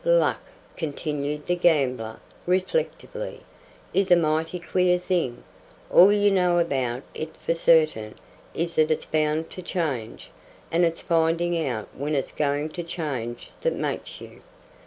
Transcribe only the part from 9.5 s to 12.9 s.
to change. And it's finding out when it's going to